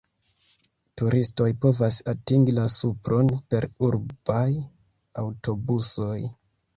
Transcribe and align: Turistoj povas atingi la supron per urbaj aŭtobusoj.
Turistoj 0.99 1.49
povas 1.65 1.99
atingi 2.13 2.55
la 2.59 2.63
supron 2.75 3.29
per 3.53 3.67
urbaj 3.89 4.47
aŭtobusoj. 5.25 6.17